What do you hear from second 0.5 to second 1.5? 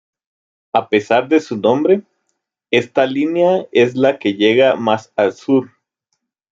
A pesar de